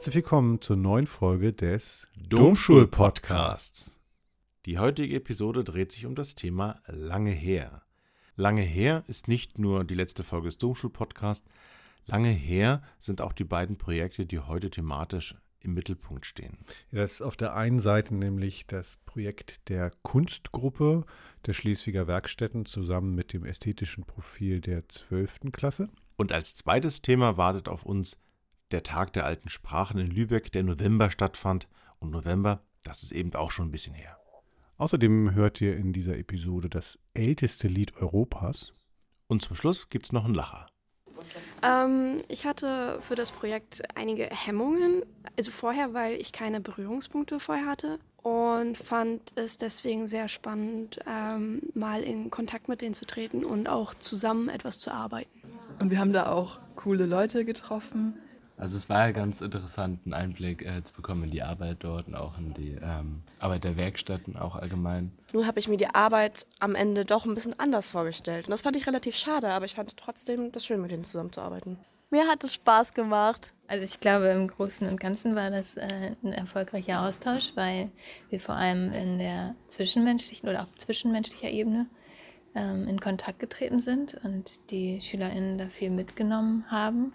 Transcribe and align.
Herzlich 0.00 0.14
willkommen 0.14 0.62
zur 0.62 0.76
neuen 0.76 1.06
Folge 1.06 1.52
des 1.52 2.08
Domschul-Podcasts. 2.16 4.00
Die 4.64 4.78
heutige 4.78 5.14
Episode 5.16 5.62
dreht 5.62 5.92
sich 5.92 6.06
um 6.06 6.14
das 6.14 6.34
Thema 6.34 6.80
Lange 6.86 7.32
her. 7.32 7.82
Lange 8.34 8.62
her 8.62 9.04
ist 9.08 9.28
nicht 9.28 9.58
nur 9.58 9.84
die 9.84 9.94
letzte 9.94 10.24
Folge 10.24 10.48
des 10.48 10.56
Domschul-Podcasts, 10.56 11.46
lange 12.06 12.30
her 12.30 12.80
sind 12.98 13.20
auch 13.20 13.34
die 13.34 13.44
beiden 13.44 13.76
Projekte, 13.76 14.24
die 14.24 14.38
heute 14.38 14.70
thematisch 14.70 15.34
im 15.58 15.74
Mittelpunkt 15.74 16.24
stehen. 16.24 16.56
Das 16.90 17.12
ist 17.12 17.20
auf 17.20 17.36
der 17.36 17.54
einen 17.54 17.78
Seite 17.78 18.14
nämlich 18.14 18.66
das 18.66 18.96
Projekt 18.96 19.68
der 19.68 19.90
Kunstgruppe 20.00 21.04
der 21.44 21.52
Schleswiger 21.52 22.06
Werkstätten 22.06 22.64
zusammen 22.64 23.14
mit 23.14 23.34
dem 23.34 23.44
ästhetischen 23.44 24.04
Profil 24.04 24.62
der 24.62 24.88
12. 24.88 25.52
Klasse. 25.52 25.90
Und 26.16 26.32
als 26.32 26.54
zweites 26.54 27.02
Thema 27.02 27.36
wartet 27.36 27.68
auf 27.68 27.84
uns 27.84 28.16
der 28.72 28.82
Tag 28.82 29.12
der 29.12 29.24
alten 29.24 29.48
Sprachen 29.48 29.98
in 29.98 30.06
Lübeck, 30.06 30.52
der 30.52 30.62
November 30.62 31.10
stattfand. 31.10 31.68
Und 31.98 32.10
November, 32.10 32.62
das 32.84 33.02
ist 33.02 33.12
eben 33.12 33.34
auch 33.34 33.50
schon 33.50 33.68
ein 33.68 33.72
bisschen 33.72 33.94
her. 33.94 34.16
Außerdem 34.78 35.34
hört 35.34 35.60
ihr 35.60 35.76
in 35.76 35.92
dieser 35.92 36.16
Episode 36.16 36.70
das 36.70 36.98
älteste 37.12 37.68
Lied 37.68 37.96
Europas. 37.96 38.72
Und 39.26 39.42
zum 39.42 39.54
Schluss 39.54 39.90
gibt 39.90 40.06
es 40.06 40.12
noch 40.12 40.24
einen 40.24 40.34
Lacher. 40.34 40.66
Ähm, 41.62 42.22
ich 42.28 42.46
hatte 42.46 42.98
für 43.00 43.14
das 43.14 43.30
Projekt 43.30 43.82
einige 43.94 44.24
Hemmungen. 44.24 45.04
Also 45.36 45.50
vorher, 45.50 45.92
weil 45.92 46.14
ich 46.14 46.32
keine 46.32 46.60
Berührungspunkte 46.60 47.40
vorher 47.40 47.66
hatte 47.66 47.98
und 48.22 48.76
fand 48.76 49.36
es 49.36 49.56
deswegen 49.56 50.08
sehr 50.08 50.28
spannend, 50.28 51.00
ähm, 51.06 51.62
mal 51.74 52.02
in 52.02 52.30
Kontakt 52.30 52.68
mit 52.68 52.80
denen 52.80 52.94
zu 52.94 53.06
treten 53.06 53.44
und 53.44 53.68
auch 53.68 53.94
zusammen 53.94 54.48
etwas 54.48 54.78
zu 54.78 54.90
arbeiten. 54.90 55.30
Und 55.78 55.90
wir 55.90 55.98
haben 55.98 56.12
da 56.12 56.30
auch 56.30 56.58
coole 56.76 57.06
Leute 57.06 57.44
getroffen. 57.44 58.18
Also 58.60 58.76
es 58.76 58.90
war 58.90 59.06
ja 59.06 59.12
ganz 59.12 59.40
interessant, 59.40 60.00
einen 60.04 60.12
Einblick 60.12 60.60
äh, 60.60 60.84
zu 60.84 60.92
bekommen 60.92 61.24
in 61.24 61.30
die 61.30 61.42
Arbeit 61.42 61.78
dort 61.80 62.08
und 62.08 62.14
auch 62.14 62.36
in 62.36 62.52
die 62.52 62.76
ähm, 62.82 63.22
Arbeit 63.38 63.64
der 63.64 63.78
Werkstätten 63.78 64.36
auch 64.36 64.54
allgemein. 64.54 65.12
Nun 65.32 65.46
habe 65.46 65.58
ich 65.58 65.66
mir 65.66 65.78
die 65.78 65.88
Arbeit 65.94 66.46
am 66.58 66.74
Ende 66.74 67.06
doch 67.06 67.24
ein 67.24 67.34
bisschen 67.34 67.58
anders 67.58 67.88
vorgestellt. 67.88 68.46
Und 68.46 68.50
das 68.50 68.60
fand 68.60 68.76
ich 68.76 68.86
relativ 68.86 69.16
schade, 69.16 69.48
aber 69.48 69.64
ich 69.64 69.74
fand 69.74 69.96
trotzdem 69.96 70.52
das 70.52 70.66
schön, 70.66 70.82
mit 70.82 70.90
denen 70.90 71.04
zusammenzuarbeiten. 71.04 71.78
Mir 72.10 72.26
hat 72.26 72.44
es 72.44 72.52
Spaß 72.52 72.92
gemacht. 72.92 73.54
Also 73.66 73.84
ich 73.84 73.98
glaube, 73.98 74.26
im 74.26 74.48
Großen 74.48 74.86
und 74.86 75.00
Ganzen 75.00 75.34
war 75.34 75.50
das 75.50 75.78
äh, 75.78 76.16
ein 76.22 76.34
erfolgreicher 76.34 77.00
Austausch, 77.08 77.52
weil 77.54 77.90
wir 78.28 78.40
vor 78.40 78.56
allem 78.56 78.92
in 78.92 79.18
der 79.18 79.54
zwischenmenschlichen 79.68 80.46
oder 80.46 80.64
auf 80.64 80.74
zwischenmenschlicher 80.76 81.48
Ebene 81.48 81.86
ähm, 82.54 82.86
in 82.88 83.00
Kontakt 83.00 83.38
getreten 83.38 83.80
sind 83.80 84.20
und 84.22 84.60
die 84.70 85.00
SchülerInnen 85.00 85.56
da 85.56 85.68
viel 85.68 85.88
mitgenommen 85.88 86.66
haben 86.68 87.14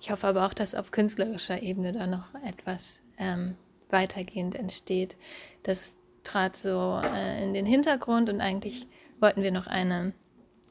ich 0.00 0.10
hoffe 0.10 0.26
aber 0.26 0.46
auch, 0.46 0.54
dass 0.54 0.74
auf 0.74 0.90
künstlerischer 0.90 1.62
Ebene 1.62 1.92
da 1.92 2.06
noch 2.06 2.34
etwas 2.44 3.00
ähm, 3.18 3.56
weitergehend 3.90 4.54
entsteht. 4.54 5.16
Das 5.62 5.96
trat 6.24 6.56
so 6.56 7.00
äh, 7.02 7.42
in 7.42 7.54
den 7.54 7.66
Hintergrund 7.66 8.28
und 8.30 8.40
eigentlich 8.40 8.86
wollten 9.20 9.42
wir 9.42 9.52
noch 9.52 9.66
eine 9.66 10.12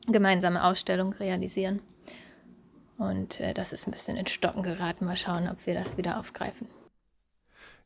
gemeinsame 0.07 0.63
Ausstellung 0.63 1.13
realisieren. 1.13 1.81
Und 2.97 3.39
äh, 3.39 3.53
das 3.53 3.71
ist 3.71 3.87
ein 3.87 3.91
bisschen 3.91 4.17
in 4.17 4.27
Stocken 4.27 4.63
geraten. 4.63 5.05
Mal 5.05 5.17
schauen, 5.17 5.47
ob 5.47 5.65
wir 5.65 5.75
das 5.75 5.97
wieder 5.97 6.19
aufgreifen. 6.19 6.67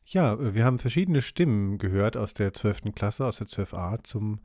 Ja, 0.06 0.54
wir 0.54 0.64
haben 0.64 0.78
verschiedene 0.78 1.22
Stimmen 1.22 1.78
gehört 1.78 2.16
aus 2.16 2.34
der 2.34 2.52
12. 2.52 2.94
Klasse, 2.94 3.24
aus 3.24 3.36
der 3.36 3.46
12a 3.46 4.02
zum 4.02 4.34
äh, 4.34 4.38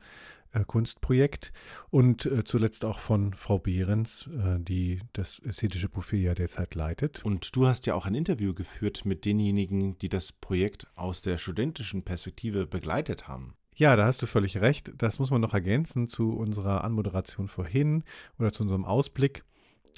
Kunstprojekt 0.66 1.52
und 1.90 2.26
äh, 2.26 2.44
zuletzt 2.44 2.84
auch 2.84 2.98
von 2.98 3.34
Frau 3.34 3.58
Behrens, 3.58 4.28
äh, 4.28 4.58
die 4.58 5.00
das 5.12 5.38
ästhetische 5.40 5.88
Profil 5.88 6.20
ja 6.20 6.34
derzeit 6.34 6.74
leitet. 6.74 7.24
Und 7.24 7.54
du 7.54 7.66
hast 7.66 7.86
ja 7.86 7.94
auch 7.94 8.06
ein 8.06 8.14
Interview 8.14 8.54
geführt 8.54 9.04
mit 9.04 9.24
denjenigen, 9.24 9.98
die 9.98 10.08
das 10.08 10.32
Projekt 10.32 10.86
aus 10.96 11.22
der 11.22 11.38
studentischen 11.38 12.02
Perspektive 12.02 12.66
begleitet 12.66 13.28
haben. 13.28 13.54
Ja, 13.76 13.96
da 13.96 14.04
hast 14.04 14.20
du 14.20 14.26
völlig 14.26 14.60
recht. 14.60 14.92
Das 14.98 15.18
muss 15.18 15.30
man 15.30 15.40
noch 15.40 15.54
ergänzen 15.54 16.08
zu 16.08 16.32
unserer 16.32 16.84
Anmoderation 16.84 17.48
vorhin 17.48 18.04
oder 18.38 18.52
zu 18.52 18.64
unserem 18.64 18.84
Ausblick. 18.84 19.44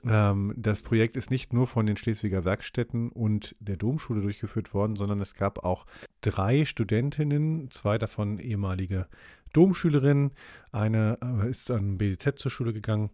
Ähm, 0.04 0.54
das 0.56 0.82
Projekt 0.82 1.16
ist 1.16 1.30
nicht 1.30 1.52
nur 1.52 1.66
von 1.66 1.86
den 1.86 1.96
Schleswiger 1.96 2.44
Werkstätten 2.44 3.10
und 3.10 3.56
der 3.60 3.76
Domschule 3.76 4.20
durchgeführt 4.20 4.74
worden, 4.74 4.96
sondern 4.96 5.20
es 5.20 5.34
gab 5.34 5.64
auch 5.64 5.86
drei 6.20 6.64
Studentinnen, 6.64 7.70
zwei 7.70 7.98
davon 7.98 8.38
ehemalige 8.38 9.06
Domschülerin. 9.52 10.32
Eine 10.70 11.18
äh, 11.22 11.48
ist 11.48 11.70
an 11.70 11.98
BDZ 11.98 12.38
zur 12.38 12.50
Schule 12.50 12.72
gegangen, 12.72 13.10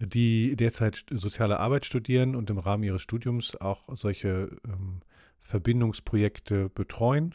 die 0.00 0.56
derzeit 0.56 1.04
soziale 1.10 1.60
Arbeit 1.60 1.86
studieren 1.86 2.34
und 2.36 2.50
im 2.50 2.58
Rahmen 2.58 2.82
ihres 2.82 3.02
Studiums 3.02 3.56
auch 3.60 3.82
solche 3.94 4.50
ähm, 4.64 5.00
Verbindungsprojekte 5.40 6.68
betreuen. 6.70 7.34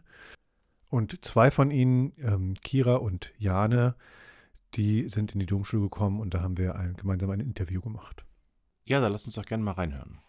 Und 0.90 1.24
zwei 1.24 1.52
von 1.52 1.72
ihnen, 1.72 2.14
ähm, 2.18 2.56
Kira 2.62 2.96
und 2.96 3.32
Jane, 3.38 3.96
die 4.74 5.08
sind 5.08 5.34
in 5.34 5.40
die 5.40 5.46
Domschule 5.46 5.84
gekommen 5.84 6.20
und 6.20 6.34
da 6.34 6.42
haben 6.42 6.58
wir 6.58 6.76
ein, 6.76 6.96
gemeinsam 6.96 7.30
ein 7.30 7.40
Interview 7.40 7.82
gemacht. 7.82 8.26
Ja, 8.86 9.00
da 9.00 9.08
lass 9.08 9.26
uns 9.26 9.36
doch 9.36 9.46
gerne 9.46 9.64
mal 9.64 9.74
reinhören. 9.74 10.20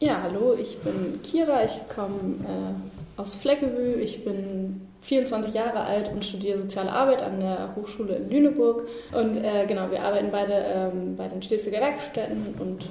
Ja, 0.00 0.22
hallo, 0.22 0.54
ich 0.54 0.78
bin 0.78 1.20
Kira, 1.22 1.64
ich 1.64 1.88
komme 1.88 2.36
äh, 2.44 3.20
aus 3.20 3.34
Fleckebü, 3.34 4.00
ich 4.00 4.24
bin 4.24 4.82
24 5.04 5.54
Jahre 5.54 5.80
alt 5.80 6.10
und 6.10 6.24
studiere 6.24 6.58
Soziale 6.58 6.90
Arbeit 6.90 7.22
an 7.22 7.38
der 7.38 7.76
Hochschule 7.76 8.16
in 8.16 8.30
Lüneburg. 8.30 8.88
Und 9.12 9.36
äh, 9.36 9.66
genau, 9.66 9.90
wir 9.90 10.02
arbeiten 10.02 10.28
beide 10.32 10.54
ähm, 10.54 11.16
bei 11.16 11.28
den 11.28 11.42
Schleswiger 11.42 11.80
Werkstätten 11.80 12.54
und 12.58 12.90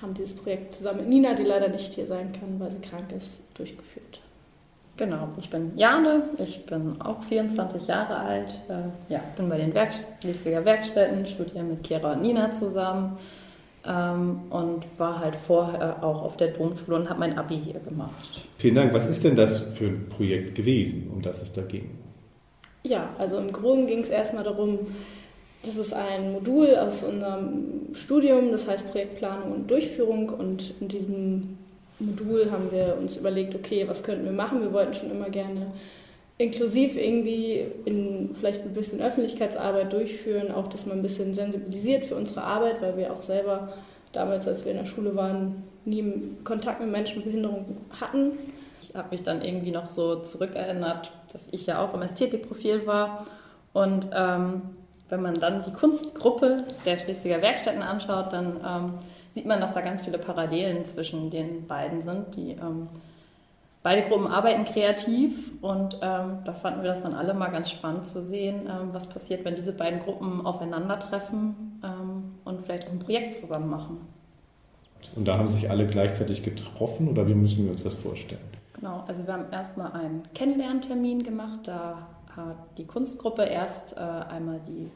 haben 0.00 0.14
dieses 0.14 0.34
Projekt 0.34 0.76
zusammen 0.76 1.00
mit 1.00 1.08
Nina, 1.08 1.34
die 1.34 1.42
leider 1.42 1.68
nicht 1.68 1.92
hier 1.92 2.06
sein 2.06 2.30
kann, 2.32 2.60
weil 2.60 2.70
sie 2.70 2.78
krank 2.78 3.12
ist, 3.16 3.40
durchgeführt. 3.54 4.20
Genau, 4.96 5.28
ich 5.38 5.50
bin 5.50 5.72
Jane, 5.76 6.24
ich 6.38 6.64
bin 6.66 7.00
auch 7.00 7.22
24 7.24 7.86
Jahre 7.86 8.16
alt, 8.16 8.62
äh, 8.68 9.12
ja, 9.12 9.20
bin 9.36 9.48
bei 9.48 9.58
den 9.58 9.74
Werk 9.74 9.92
Schleswiger 10.20 10.64
Werkstätten, 10.64 11.26
studiere 11.26 11.64
mit 11.64 11.82
Kira 11.82 12.12
und 12.12 12.22
Nina 12.22 12.52
zusammen 12.52 13.18
ähm, 13.88 14.40
und 14.50 14.84
war 14.98 15.18
halt 15.18 15.36
vorher 15.36 16.04
auch 16.04 16.22
auf 16.22 16.36
der 16.36 16.48
Domschule 16.48 16.98
und 16.98 17.08
habe 17.08 17.20
mein 17.20 17.38
Abi 17.38 17.58
hier 17.64 17.80
gemacht. 17.80 18.46
Vielen 18.58 18.74
Dank. 18.74 18.92
Was 18.92 19.06
ist 19.06 19.24
denn 19.24 19.34
das 19.34 19.60
für 19.60 19.86
ein 19.86 20.08
Projekt 20.08 20.54
gewesen, 20.54 21.10
um 21.12 21.22
das 21.22 21.42
es 21.42 21.52
da 21.52 21.62
ging? 21.62 21.90
Ja, 22.82 23.08
also 23.18 23.38
im 23.38 23.50
Groben 23.50 23.86
ging 23.86 24.00
es 24.00 24.10
erstmal 24.10 24.44
darum, 24.44 24.78
das 25.62 25.76
ist 25.76 25.92
ein 25.92 26.32
Modul 26.32 26.76
aus 26.76 27.02
unserem 27.02 27.92
Studium, 27.92 28.52
das 28.52 28.68
heißt 28.68 28.90
Projektplanung 28.90 29.52
und 29.52 29.70
Durchführung. 29.70 30.28
Und 30.28 30.74
in 30.80 30.88
diesem 30.88 31.58
Modul 31.98 32.50
haben 32.50 32.70
wir 32.70 32.96
uns 33.00 33.16
überlegt, 33.16 33.54
okay, 33.54 33.88
was 33.88 34.02
könnten 34.02 34.24
wir 34.24 34.32
machen? 34.32 34.60
Wir 34.60 34.72
wollten 34.72 34.94
schon 34.94 35.10
immer 35.10 35.30
gerne 35.30 35.72
inklusiv 36.38 36.96
irgendwie 36.96 37.66
in 37.84 38.30
vielleicht 38.34 38.62
ein 38.62 38.72
bisschen 38.72 39.02
Öffentlichkeitsarbeit 39.02 39.92
durchführen, 39.92 40.52
auch 40.52 40.68
dass 40.68 40.86
man 40.86 40.98
ein 40.98 41.02
bisschen 41.02 41.34
sensibilisiert 41.34 42.04
für 42.04 42.14
unsere 42.14 42.42
Arbeit, 42.42 42.80
weil 42.80 42.96
wir 42.96 43.12
auch 43.12 43.22
selber 43.22 43.74
damals, 44.12 44.46
als 44.46 44.64
wir 44.64 44.72
in 44.72 44.78
der 44.78 44.86
Schule 44.86 45.16
waren, 45.16 45.64
nie 45.84 46.04
Kontakt 46.44 46.80
mit 46.80 46.90
Menschen 46.90 47.18
mit 47.18 47.26
Behinderung 47.26 47.78
hatten. 48.00 48.32
Ich 48.80 48.94
habe 48.94 49.08
mich 49.10 49.22
dann 49.24 49.42
irgendwie 49.42 49.72
noch 49.72 49.86
so 49.86 50.16
zurückerinnert, 50.22 51.12
dass 51.32 51.44
ich 51.50 51.66
ja 51.66 51.84
auch 51.84 51.92
im 51.92 52.02
Ästhetikprofil 52.02 52.86
war 52.86 53.26
und 53.72 54.08
ähm, 54.14 54.62
wenn 55.08 55.22
man 55.22 55.34
dann 55.34 55.62
die 55.62 55.72
Kunstgruppe 55.72 56.64
der 56.84 56.98
Schleswiger 56.98 57.40
Werkstätten 57.42 57.82
anschaut, 57.82 58.32
dann 58.32 58.60
ähm, 58.64 58.94
sieht 59.30 59.46
man, 59.46 59.60
dass 59.60 59.74
da 59.74 59.80
ganz 59.80 60.02
viele 60.02 60.18
Parallelen 60.18 60.84
zwischen 60.84 61.30
den 61.30 61.66
beiden 61.66 62.02
sind, 62.02 62.36
die 62.36 62.52
ähm, 62.52 62.88
Beide 63.82 64.08
Gruppen 64.08 64.26
arbeiten 64.26 64.64
kreativ 64.64 65.52
und 65.62 65.94
ähm, 66.02 66.38
da 66.44 66.52
fanden 66.52 66.82
wir 66.82 66.90
das 66.90 67.02
dann 67.02 67.14
alle 67.14 67.32
mal 67.32 67.48
ganz 67.48 67.70
spannend 67.70 68.06
zu 68.06 68.20
sehen, 68.20 68.62
ähm, 68.62 68.88
was 68.92 69.08
passiert, 69.08 69.44
wenn 69.44 69.54
diese 69.54 69.72
beiden 69.72 70.00
Gruppen 70.00 70.44
aufeinandertreffen 70.44 71.80
ähm, 71.84 72.34
und 72.44 72.62
vielleicht 72.62 72.88
auch 72.88 72.92
ein 72.92 72.98
Projekt 72.98 73.36
zusammen 73.36 73.70
machen. 73.70 74.00
Und 75.14 75.26
da 75.26 75.38
haben 75.38 75.48
sich 75.48 75.70
alle 75.70 75.86
gleichzeitig 75.86 76.42
getroffen 76.42 77.08
oder 77.08 77.28
wie 77.28 77.34
müssen 77.34 77.64
wir 77.64 77.70
uns 77.70 77.84
das 77.84 77.94
vorstellen? 77.94 78.40
Genau, 78.74 79.04
also 79.06 79.26
wir 79.26 79.32
haben 79.32 79.50
erstmal 79.52 79.92
einen 79.92 80.22
Kennenlerntermin 80.34 81.22
gemacht. 81.22 81.60
Da 81.64 82.08
hat 82.36 82.56
die 82.78 82.84
Kunstgruppe 82.84 83.42
erst 83.44 83.96
äh, 83.96 84.00
einmal 84.00 84.60
die 84.66 84.90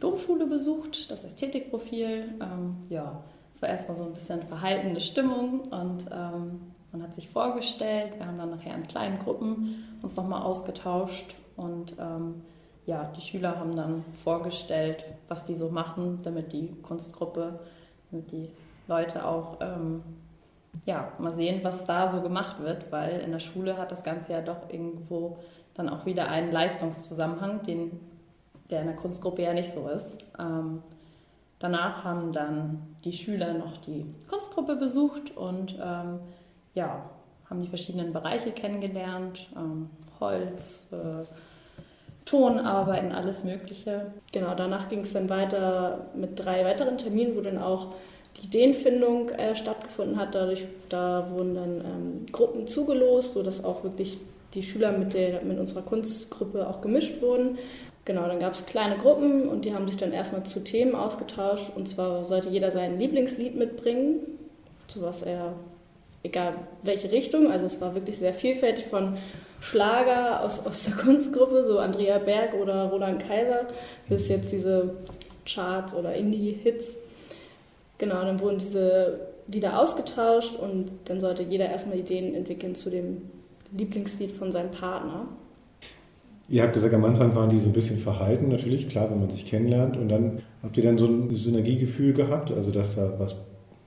Domschule 0.00 0.46
besucht, 0.46 1.10
das 1.10 1.24
Ästhetikprofil. 1.24 2.34
Ähm, 2.40 2.76
ja, 2.88 3.22
es 3.52 3.62
war 3.62 3.68
erstmal 3.68 3.96
so 3.96 4.04
ein 4.04 4.12
bisschen 4.12 4.42
verhaltene 4.42 5.00
Stimmung 5.00 5.60
und 5.70 6.06
ähm, 6.10 6.60
man 6.96 7.08
hat 7.08 7.14
sich 7.14 7.28
vorgestellt, 7.28 8.18
wir 8.18 8.26
haben 8.26 8.38
dann 8.38 8.50
nachher 8.50 8.74
in 8.74 8.86
kleinen 8.86 9.18
Gruppen 9.18 9.84
uns 10.02 10.16
nochmal 10.16 10.42
ausgetauscht 10.42 11.34
und 11.56 11.94
ähm, 11.98 12.42
ja, 12.86 13.10
die 13.16 13.20
Schüler 13.20 13.58
haben 13.58 13.74
dann 13.74 14.04
vorgestellt, 14.22 15.04
was 15.28 15.44
die 15.44 15.56
so 15.56 15.68
machen, 15.68 16.20
damit 16.22 16.52
die 16.52 16.74
Kunstgruppe, 16.82 17.58
damit 18.10 18.32
die 18.32 18.50
Leute 18.88 19.26
auch 19.26 19.58
ähm, 19.60 20.02
ja, 20.86 21.12
mal 21.18 21.32
sehen, 21.32 21.60
was 21.64 21.84
da 21.84 22.08
so 22.08 22.22
gemacht 22.22 22.60
wird, 22.60 22.90
weil 22.92 23.20
in 23.20 23.32
der 23.32 23.40
Schule 23.40 23.76
hat 23.76 23.92
das 23.92 24.04
Ganze 24.04 24.32
ja 24.32 24.40
doch 24.40 24.70
irgendwo 24.70 25.38
dann 25.74 25.88
auch 25.88 26.06
wieder 26.06 26.28
einen 26.28 26.52
Leistungszusammenhang, 26.52 27.62
den, 27.64 28.00
der 28.70 28.80
in 28.80 28.86
der 28.86 28.96
Kunstgruppe 28.96 29.42
ja 29.42 29.52
nicht 29.52 29.72
so 29.72 29.88
ist. 29.88 30.18
Ähm, 30.38 30.82
danach 31.58 32.04
haben 32.04 32.32
dann 32.32 32.96
die 33.04 33.12
Schüler 33.12 33.54
noch 33.54 33.76
die 33.78 34.06
Kunstgruppe 34.28 34.76
besucht 34.76 35.36
und 35.36 35.76
ähm, 35.82 36.20
ja, 36.76 37.10
haben 37.50 37.62
die 37.62 37.68
verschiedenen 37.68 38.12
Bereiche 38.12 38.52
kennengelernt, 38.52 39.48
ähm, 39.56 39.90
Holz, 40.20 40.88
äh, 40.92 41.24
Tonarbeiten, 42.24 43.12
alles 43.12 43.44
Mögliche. 43.44 44.12
Genau, 44.32 44.54
danach 44.54 44.88
ging 44.88 45.00
es 45.00 45.12
dann 45.12 45.28
weiter 45.28 46.06
mit 46.14 46.38
drei 46.38 46.64
weiteren 46.64 46.98
Terminen, 46.98 47.36
wo 47.36 47.40
dann 47.40 47.58
auch 47.58 47.94
die 48.36 48.46
Ideenfindung 48.46 49.30
äh, 49.30 49.56
stattgefunden 49.56 50.18
hat. 50.18 50.34
Dadurch, 50.34 50.66
da 50.88 51.30
wurden 51.30 51.54
dann 51.54 51.80
ähm, 51.80 52.26
Gruppen 52.30 52.66
zugelost, 52.66 53.32
sodass 53.32 53.64
auch 53.64 53.82
wirklich 53.82 54.18
die 54.54 54.62
Schüler 54.62 54.92
mit, 54.92 55.14
der, 55.14 55.42
mit 55.42 55.58
unserer 55.58 55.82
Kunstgruppe 55.82 56.68
auch 56.68 56.80
gemischt 56.80 57.22
wurden. 57.22 57.58
Genau, 58.04 58.26
dann 58.26 58.38
gab 58.38 58.54
es 58.54 58.66
kleine 58.66 58.98
Gruppen 58.98 59.48
und 59.48 59.64
die 59.64 59.74
haben 59.74 59.86
sich 59.86 59.96
dann 59.96 60.12
erstmal 60.12 60.44
zu 60.44 60.62
Themen 60.62 60.94
ausgetauscht. 60.94 61.70
Und 61.74 61.88
zwar 61.88 62.24
sollte 62.24 62.48
jeder 62.48 62.70
sein 62.70 62.98
Lieblingslied 62.98 63.56
mitbringen, 63.56 64.20
zu 64.88 65.02
was 65.02 65.22
er, 65.22 65.54
egal 66.22 66.54
welche 66.82 67.10
Richtung. 67.10 67.50
Also 67.50 67.66
es 67.66 67.80
war 67.80 67.94
wirklich 67.94 68.18
sehr 68.18 68.32
vielfältig 68.32 68.86
von 68.86 69.16
Schlager 69.60 70.42
aus, 70.42 70.64
aus 70.64 70.84
der 70.84 70.94
Kunstgruppe, 71.04 71.64
so 71.64 71.78
Andrea 71.78 72.18
Berg 72.18 72.54
oder 72.54 72.84
Roland 72.84 73.26
Kaiser, 73.26 73.66
bis 74.08 74.28
jetzt 74.28 74.52
diese 74.52 74.94
Charts 75.46 75.94
oder 75.94 76.14
Indie-Hits. 76.14 76.88
Genau, 77.98 78.22
dann 78.22 78.40
wurden 78.40 78.58
diese 78.58 79.20
Lieder 79.48 79.80
ausgetauscht 79.80 80.56
und 80.56 80.90
dann 81.04 81.20
sollte 81.20 81.42
jeder 81.42 81.68
erstmal 81.68 81.98
Ideen 81.98 82.34
entwickeln 82.34 82.74
zu 82.74 82.90
dem 82.90 83.22
Lieblingslied 83.76 84.32
von 84.32 84.52
seinem 84.52 84.70
Partner. 84.70 85.28
Ihr 86.48 86.62
habt 86.62 86.74
gesagt, 86.74 86.94
am 86.94 87.04
Anfang 87.04 87.34
waren 87.34 87.50
die 87.50 87.58
so 87.58 87.68
ein 87.68 87.72
bisschen 87.72 87.96
verhalten, 87.96 88.48
natürlich, 88.48 88.88
klar, 88.88 89.10
wenn 89.10 89.18
man 89.18 89.30
sich 89.30 89.46
kennenlernt. 89.46 89.96
Und 89.96 90.08
dann 90.08 90.42
habt 90.62 90.76
ihr 90.76 90.84
dann 90.84 90.98
so 90.98 91.06
ein 91.06 91.34
Synergiegefühl 91.34 92.12
gehabt, 92.12 92.52
also 92.52 92.70
dass 92.70 92.94
da 92.94 93.14
was 93.18 93.36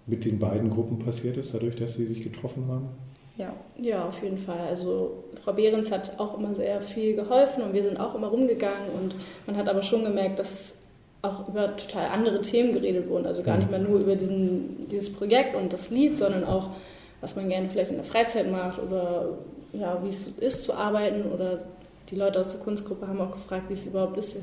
mit 0.10 0.26
den 0.26 0.40
beiden 0.40 0.70
Gruppen 0.70 1.00
passiert 1.00 1.38
ist, 1.38 1.54
dadurch, 1.54 1.76
dass 1.76 1.94
sie 1.94 2.06
sich 2.06 2.22
getroffen 2.22 2.68
haben? 2.68 2.90
Ja, 3.38 3.54
ja, 3.78 4.06
auf 4.06 4.22
jeden 4.22 4.38
Fall. 4.38 4.68
Also 4.68 5.24
Frau 5.44 5.54
Behrens 5.54 5.92
hat 5.92 6.20
auch 6.20 6.38
immer 6.38 6.54
sehr 6.54 6.82
viel 6.82 7.16
geholfen 7.16 7.64
und 7.64 7.74
wir 7.74 7.84
sind 7.84 7.98
auch 7.98 8.14
immer 8.16 8.28
rumgegangen 8.28 8.90
und 9.02 9.16
man 9.48 9.56
hat 9.56 9.70
aber 9.70 9.82
schon 9.82 10.04
gemerkt, 10.04 10.40
dass 10.40 10.74
auch 11.22 11.48
über 11.48 11.76
total 11.76 12.08
andere 12.08 12.42
Themen 12.42 12.74
geredet 12.74 13.10
wurden. 13.10 13.26
Also 13.26 13.44
gar 13.44 13.58
nicht 13.58 13.70
mehr 13.70 13.80
nur 13.80 14.00
über 14.00 14.16
diesen, 14.16 14.88
dieses 14.90 15.12
Projekt 15.12 15.56
und 15.56 15.72
das 15.72 15.90
Lied, 15.90 16.18
sondern 16.18 16.44
auch, 16.44 16.70
was 17.22 17.36
man 17.36 17.50
gerne 17.50 17.70
vielleicht 17.70 17.92
in 17.92 17.98
der 17.98 18.06
Freizeit 18.06 18.50
macht 18.52 18.82
oder 18.82 19.38
ja, 19.74 20.02
wie 20.04 20.10
es 20.10 20.28
ist 20.40 20.64
zu 20.64 20.74
arbeiten 20.74 21.30
oder 21.32 21.60
die 22.10 22.16
Leute 22.16 22.40
aus 22.40 22.52
der 22.52 22.60
Kunstgruppe 22.60 23.08
haben 23.08 23.22
auch 23.22 23.32
gefragt, 23.32 23.70
wie 23.70 23.74
es 23.74 23.86
überhaupt 23.86 24.18
ist, 24.18 24.38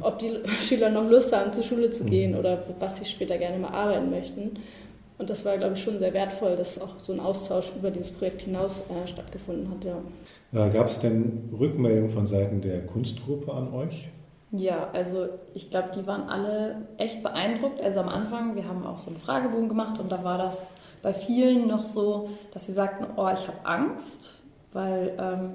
ob 0.00 0.18
die 0.18 0.40
Schüler 0.60 0.90
noch 0.90 1.08
Lust 1.08 1.32
haben, 1.34 1.52
zur 1.52 1.62
Schule 1.62 1.90
zu 1.90 2.04
gehen 2.04 2.34
oder 2.34 2.62
was 2.78 2.98
sie 2.98 3.04
später 3.04 3.38
gerne 3.38 3.58
mal 3.58 3.70
arbeiten 3.70 4.10
möchten. 4.10 4.58
Und 5.18 5.28
das 5.30 5.44
war, 5.44 5.58
glaube 5.58 5.74
ich, 5.74 5.82
schon 5.82 5.98
sehr 5.98 6.14
wertvoll, 6.14 6.56
dass 6.56 6.80
auch 6.80 6.98
so 6.98 7.12
ein 7.12 7.20
Austausch 7.20 7.72
über 7.76 7.90
dieses 7.90 8.12
Projekt 8.12 8.42
hinaus 8.42 8.80
äh, 8.88 9.06
stattgefunden 9.06 9.68
hat. 9.70 9.84
Ja. 9.84 10.66
Äh, 10.66 10.70
Gab 10.70 10.88
es 10.88 11.00
denn 11.00 11.50
Rückmeldungen 11.58 12.10
von 12.10 12.26
Seiten 12.26 12.60
der 12.60 12.86
Kunstgruppe 12.86 13.52
an 13.52 13.72
euch? 13.74 14.08
Ja, 14.50 14.88
also 14.92 15.28
ich 15.52 15.70
glaube, 15.70 15.90
die 15.94 16.06
waren 16.06 16.28
alle 16.28 16.86
echt 16.96 17.22
beeindruckt. 17.22 17.80
Also 17.82 18.00
am 18.00 18.08
Anfang, 18.08 18.56
wir 18.56 18.66
haben 18.66 18.86
auch 18.86 18.98
so 18.98 19.10
einen 19.10 19.18
Fragebogen 19.18 19.68
gemacht 19.68 19.98
und 20.00 20.10
da 20.10 20.24
war 20.24 20.38
das 20.38 20.70
bei 21.02 21.12
vielen 21.12 21.66
noch 21.66 21.84
so, 21.84 22.30
dass 22.52 22.66
sie 22.66 22.72
sagten, 22.72 23.06
oh, 23.16 23.28
ich 23.28 23.46
habe 23.46 23.58
Angst, 23.64 24.40
weil 24.72 25.12
ähm, 25.18 25.50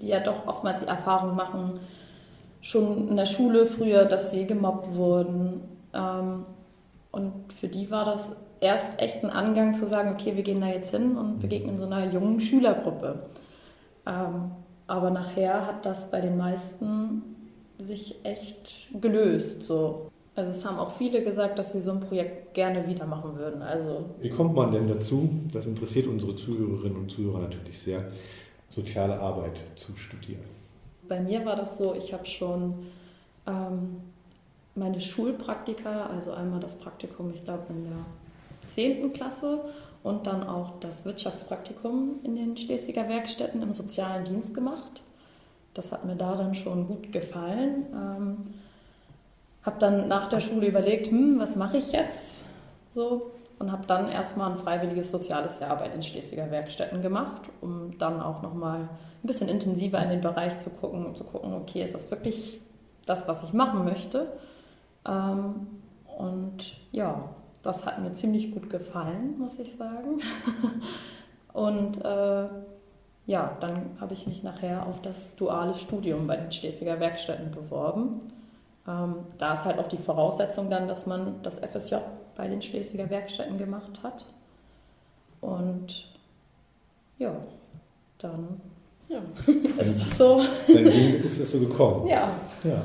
die 0.00 0.08
ja 0.08 0.20
doch 0.20 0.46
oftmals 0.46 0.80
die 0.80 0.88
Erfahrung 0.88 1.36
machen, 1.36 1.80
schon 2.60 3.08
in 3.08 3.16
der 3.16 3.26
Schule 3.26 3.66
früher, 3.66 4.04
dass 4.04 4.30
sie 4.30 4.46
gemobbt 4.46 4.94
wurden. 4.94 5.62
Ähm, 5.94 6.44
und 7.12 7.52
für 7.52 7.68
die 7.68 7.90
war 7.90 8.04
das 8.04 8.32
erst 8.60 9.00
echt 9.00 9.24
ein 9.24 9.30
Angang 9.30 9.74
zu 9.74 9.86
sagen, 9.86 10.12
okay, 10.12 10.36
wir 10.36 10.42
gehen 10.42 10.60
da 10.60 10.68
jetzt 10.68 10.90
hin 10.90 11.16
und 11.16 11.40
begegnen 11.40 11.78
so 11.78 11.86
einer 11.86 12.10
jungen 12.12 12.40
Schülergruppe. 12.40 13.20
Ähm, 14.06 14.52
aber 14.86 15.10
nachher 15.10 15.66
hat 15.66 15.86
das 15.86 16.10
bei 16.10 16.20
den 16.20 16.36
meisten 16.36 17.22
sich 17.78 18.16
echt 18.24 18.88
gelöst. 19.00 19.62
So. 19.62 20.10
Also 20.34 20.50
es 20.50 20.64
haben 20.64 20.78
auch 20.78 20.96
viele 20.96 21.22
gesagt, 21.22 21.58
dass 21.58 21.72
sie 21.72 21.80
so 21.80 21.92
ein 21.92 22.00
Projekt 22.00 22.54
gerne 22.54 22.86
wieder 22.86 23.06
machen 23.06 23.36
würden. 23.36 23.62
Also 23.62 24.04
Wie 24.20 24.28
kommt 24.28 24.54
man 24.54 24.72
denn 24.72 24.88
dazu? 24.88 25.28
Das 25.52 25.66
interessiert 25.66 26.06
unsere 26.06 26.36
Zuhörerinnen 26.36 26.96
und 26.96 27.10
Zuhörer 27.10 27.40
natürlich 27.40 27.78
sehr 27.78 28.04
soziale 28.68 29.18
Arbeit 29.18 29.60
zu 29.74 29.96
studieren? 29.96 30.59
Bei 31.10 31.18
mir 31.18 31.44
war 31.44 31.56
das 31.56 31.76
so, 31.76 31.92
ich 31.96 32.12
habe 32.12 32.24
schon 32.24 32.86
ähm, 33.44 33.96
meine 34.76 35.00
Schulpraktika, 35.00 36.06
also 36.06 36.30
einmal 36.30 36.60
das 36.60 36.76
Praktikum, 36.76 37.32
ich 37.34 37.42
glaube 37.42 37.64
in 37.70 37.82
der 37.82 38.70
10. 38.70 39.12
Klasse 39.12 39.64
und 40.04 40.28
dann 40.28 40.46
auch 40.46 40.78
das 40.78 41.04
Wirtschaftspraktikum 41.04 42.20
in 42.22 42.36
den 42.36 42.56
Schleswiger 42.56 43.08
Werkstätten 43.08 43.60
im 43.60 43.72
sozialen 43.72 44.24
Dienst 44.24 44.54
gemacht. 44.54 45.02
Das 45.74 45.90
hat 45.90 46.04
mir 46.04 46.14
da 46.14 46.36
dann 46.36 46.54
schon 46.54 46.86
gut 46.86 47.10
gefallen. 47.10 47.86
Ähm, 47.92 48.36
habe 49.64 49.80
dann 49.80 50.06
nach 50.06 50.28
der 50.28 50.38
Schule 50.38 50.68
überlegt, 50.68 51.08
hm, 51.08 51.40
was 51.40 51.56
mache 51.56 51.78
ich 51.78 51.90
jetzt? 51.90 52.36
So, 52.94 53.32
und 53.60 53.70
habe 53.70 53.86
dann 53.86 54.08
erstmal 54.08 54.50
ein 54.50 54.56
freiwilliges 54.56 55.10
soziales 55.10 55.60
Jahr 55.60 55.76
bei 55.76 55.88
den 55.88 56.02
Schleswiger 56.02 56.50
Werkstätten 56.50 57.02
gemacht, 57.02 57.42
um 57.60 57.96
dann 57.98 58.22
auch 58.22 58.40
nochmal 58.40 58.80
ein 59.22 59.26
bisschen 59.26 59.50
intensiver 59.50 60.02
in 60.02 60.08
den 60.08 60.22
Bereich 60.22 60.58
zu 60.60 60.70
gucken, 60.70 61.04
um 61.04 61.14
zu 61.14 61.24
gucken, 61.24 61.52
okay, 61.52 61.84
ist 61.84 61.94
das 61.94 62.10
wirklich 62.10 62.58
das, 63.04 63.28
was 63.28 63.44
ich 63.44 63.52
machen 63.52 63.84
möchte? 63.84 64.32
Ähm, 65.06 65.66
und 66.16 66.74
ja, 66.90 67.28
das 67.62 67.84
hat 67.84 68.00
mir 68.00 68.14
ziemlich 68.14 68.50
gut 68.50 68.70
gefallen, 68.70 69.38
muss 69.38 69.58
ich 69.58 69.76
sagen. 69.76 70.22
und 71.52 72.02
äh, 72.02 72.48
ja, 73.26 73.56
dann 73.60 73.98
habe 74.00 74.14
ich 74.14 74.26
mich 74.26 74.42
nachher 74.42 74.86
auf 74.86 75.02
das 75.02 75.36
duale 75.36 75.74
Studium 75.74 76.26
bei 76.26 76.36
den 76.36 76.50
Schleswiger 76.50 76.98
Werkstätten 76.98 77.50
beworben. 77.50 78.20
Ähm, 78.88 79.16
da 79.36 79.52
ist 79.52 79.66
halt 79.66 79.78
auch 79.78 79.88
die 79.88 79.98
Voraussetzung 79.98 80.70
dann, 80.70 80.88
dass 80.88 81.04
man 81.06 81.42
das 81.42 81.58
FSJ 81.58 81.96
bei 82.40 82.48
den 82.48 82.62
Schleswiger 82.62 83.10
Werkstätten 83.10 83.58
gemacht 83.58 84.00
hat. 84.02 84.24
Und 85.42 86.06
ja, 87.18 87.36
dann 88.16 88.62
ja, 89.08 89.20
ist 89.78 90.00
das 90.00 90.16
so. 90.16 90.42
Dann 90.66 90.86
ist 90.86 91.38
das 91.38 91.50
so 91.50 91.60
gekommen. 91.60 92.06
Ja. 92.08 92.32
Ja, 92.64 92.82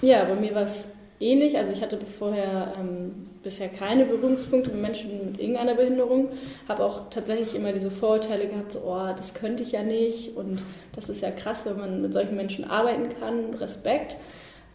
ja 0.00 0.24
bei 0.24 0.34
mir 0.34 0.52
war 0.56 0.64
es 0.64 0.88
ähnlich. 1.20 1.56
Also 1.56 1.70
ich 1.70 1.80
hatte 1.80 2.04
vorher 2.04 2.74
ähm, 2.76 3.28
bisher 3.44 3.68
keine 3.68 4.04
Berührungspunkte 4.04 4.70
mit 4.70 4.82
Menschen 4.82 5.26
mit 5.26 5.40
irgendeiner 5.40 5.74
Behinderung. 5.74 6.30
Habe 6.68 6.84
auch 6.84 7.08
tatsächlich 7.08 7.54
immer 7.54 7.72
diese 7.72 7.92
Vorurteile 7.92 8.48
gehabt, 8.48 8.72
so, 8.72 8.80
oh, 8.80 9.12
das 9.16 9.32
könnte 9.32 9.62
ich 9.62 9.70
ja 9.70 9.84
nicht. 9.84 10.36
Und 10.36 10.60
das 10.96 11.08
ist 11.08 11.20
ja 11.20 11.30
krass, 11.30 11.66
wenn 11.66 11.78
man 11.78 12.02
mit 12.02 12.12
solchen 12.12 12.34
Menschen 12.34 12.64
arbeiten 12.64 13.10
kann. 13.20 13.54
Respekt. 13.54 14.16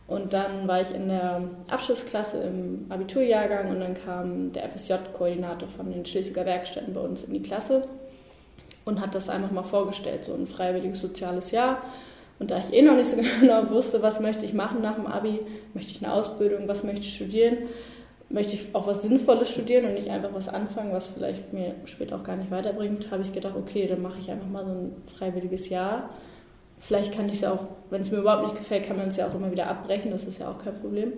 Und 0.08 0.32
dann 0.32 0.68
war 0.68 0.82
ich 0.82 0.94
in 0.94 1.10
der 1.10 1.42
Abschlussklasse 1.68 2.38
im 2.38 2.86
Abiturjahrgang 2.88 3.70
und 3.70 3.82
dann 3.82 3.94
kam 3.94 4.54
der 4.54 4.70
FSJ-Koordinator 4.70 5.68
von 5.68 5.92
den 5.92 6.06
Schleswiger 6.06 6.46
Werkstätten 6.46 6.94
bei 6.94 7.02
uns 7.02 7.26
in 7.26 7.34
die 7.34 7.42
Klasse 7.42 7.84
und 8.86 9.02
hat 9.02 9.14
das 9.16 9.28
einfach 9.28 9.52
mal 9.52 9.64
vorgestellt, 9.64 10.24
so 10.24 10.34
ein 10.34 10.48
freiwilliges 10.48 11.02
soziales 11.02 11.52
Jahr. 11.52 11.82
Und 12.40 12.52
da 12.52 12.60
ich 12.60 12.72
eh 12.72 12.82
noch 12.82 12.96
nicht 12.96 13.10
so 13.10 13.18
genau 13.42 13.70
wusste, 13.70 14.02
was 14.02 14.22
möchte 14.22 14.46
ich 14.46 14.54
machen 14.54 14.82
nach 14.82 14.96
dem 14.96 15.08
Abi, 15.08 15.42
möchte 15.74 15.92
ich 15.92 16.02
eine 16.02 16.14
Ausbildung, 16.14 16.70
was 16.70 16.86
möchte 16.86 17.02
ich 17.02 17.16
studieren, 17.16 17.58
möchte 18.30 18.54
ich 18.54 18.74
auch 18.74 18.88
was 18.88 19.02
Sinnvolles 19.02 19.52
studieren 19.52 19.86
und 19.86 19.96
nicht 19.96 20.10
einfach 20.10 20.34
was 20.34 20.48
anfangen, 20.48 20.94
was 20.94 21.08
vielleicht 21.08 21.52
mir 21.52 21.76
später 21.84 22.16
auch 22.16 22.24
gar 22.24 22.38
nicht 22.38 22.50
weiterbringt, 22.50 23.12
habe 23.12 23.24
ich 23.24 23.34
gedacht, 23.34 23.56
okay, 23.58 23.88
dann 23.88 24.02
mache 24.02 24.20
ich 24.20 24.32
einfach 24.32 24.48
mal 24.48 24.64
so 24.64 24.72
ein 24.72 24.96
freiwilliges 25.18 25.68
Jahr 25.68 26.12
Vielleicht 26.78 27.12
kann 27.12 27.28
ich 27.28 27.36
es 27.36 27.42
ja 27.42 27.54
auch, 27.54 27.66
wenn 27.90 28.02
es 28.02 28.12
mir 28.12 28.20
überhaupt 28.20 28.44
nicht 28.44 28.56
gefällt, 28.56 28.86
kann 28.86 28.98
man 28.98 29.10
es 29.10 29.18
ja 29.18 29.28
auch 29.28 29.34
immer 29.34 29.52
wieder 29.52 29.68
abbrechen, 29.68 30.12
das 30.12 30.26
ist 30.26 30.40
ja 30.40 30.52
auch 30.52 30.58
kein 30.58 30.80
Problem. 30.80 31.12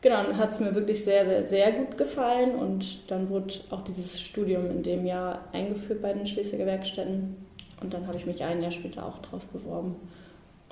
Genau, 0.00 0.22
dann 0.22 0.36
hat 0.36 0.52
es 0.52 0.60
mir 0.60 0.74
wirklich 0.74 1.02
sehr, 1.02 1.26
sehr, 1.26 1.46
sehr 1.46 1.72
gut 1.72 1.98
gefallen 1.98 2.54
und 2.54 3.10
dann 3.10 3.28
wurde 3.30 3.54
auch 3.70 3.82
dieses 3.82 4.20
Studium 4.20 4.70
in 4.70 4.82
dem 4.84 5.04
Jahr 5.04 5.40
eingeführt 5.52 6.00
bei 6.00 6.12
den 6.12 6.26
Schleswiger 6.26 6.66
Werkstätten 6.66 7.36
und 7.82 7.92
dann 7.92 8.06
habe 8.06 8.16
ich 8.16 8.24
mich 8.24 8.42
ein 8.44 8.62
Jahr 8.62 8.70
später 8.70 9.04
auch 9.04 9.18
drauf 9.18 9.44
beworben 9.46 9.96